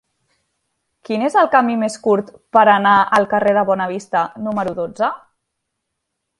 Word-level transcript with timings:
Quin 1.09 1.25
és 1.27 1.35
el 1.41 1.49
camí 1.55 1.75
més 1.81 1.97
curt 2.07 2.33
per 2.57 2.65
anar 2.77 2.95
al 3.19 3.29
carrer 3.35 3.55
de 3.61 3.67
Bonavista 3.71 4.27
número 4.49 4.77
dotze? 4.83 5.15